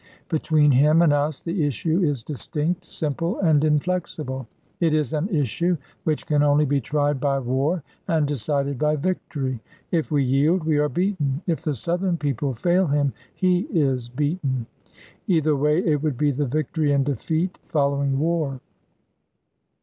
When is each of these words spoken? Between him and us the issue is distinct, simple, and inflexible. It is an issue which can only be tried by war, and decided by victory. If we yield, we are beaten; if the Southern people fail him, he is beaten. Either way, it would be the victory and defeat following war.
Between 0.29 0.71
him 0.71 1.03
and 1.03 1.13
us 1.13 1.41
the 1.41 1.63
issue 1.63 2.01
is 2.01 2.23
distinct, 2.23 2.85
simple, 2.85 3.37
and 3.39 3.63
inflexible. 3.63 4.47
It 4.79 4.95
is 4.95 5.13
an 5.13 5.29
issue 5.29 5.77
which 6.05 6.25
can 6.25 6.41
only 6.41 6.65
be 6.65 6.81
tried 6.81 7.19
by 7.19 7.37
war, 7.37 7.83
and 8.07 8.27
decided 8.27 8.79
by 8.79 8.95
victory. 8.95 9.59
If 9.91 10.09
we 10.09 10.23
yield, 10.23 10.63
we 10.63 10.79
are 10.79 10.89
beaten; 10.89 11.43
if 11.45 11.61
the 11.61 11.75
Southern 11.75 12.17
people 12.17 12.55
fail 12.55 12.87
him, 12.87 13.13
he 13.35 13.67
is 13.71 14.09
beaten. 14.09 14.65
Either 15.27 15.55
way, 15.55 15.85
it 15.85 16.01
would 16.01 16.17
be 16.17 16.31
the 16.31 16.47
victory 16.47 16.91
and 16.93 17.05
defeat 17.05 17.59
following 17.65 18.17
war. 18.17 18.59